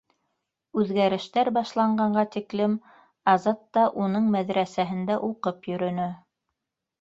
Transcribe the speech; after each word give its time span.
Үҙгәрештәр 0.83 1.51
башланғанға 1.57 2.23
тиклем 2.35 2.73
Азат 3.35 3.61
та 3.79 3.85
уның 4.07 4.33
мәҙрәсәһендә 4.37 5.19
уҡып 5.29 5.71
йөрөнө. 5.73 6.09